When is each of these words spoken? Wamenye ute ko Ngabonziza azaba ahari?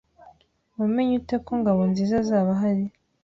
Wamenye 0.79 1.13
ute 1.21 1.35
ko 1.45 1.51
Ngabonziza 1.59 2.15
azaba 2.23 2.49
ahari? 2.55 2.85